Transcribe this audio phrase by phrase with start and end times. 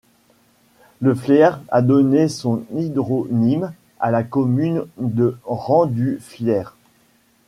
[0.99, 6.69] Le Fliers a donné son hydronyme à la commune de Rang-du-Fliers.